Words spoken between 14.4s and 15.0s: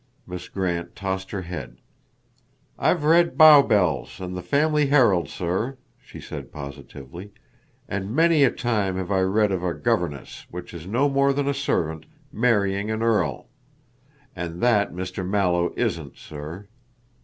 that